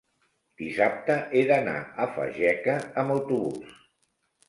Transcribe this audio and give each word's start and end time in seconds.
Dissabte 0.61 1.17
he 1.41 1.45
d'anar 1.53 1.77
a 1.85 2.09
Fageca 2.17 2.79
amb 3.05 3.19
autobús. 3.21 3.81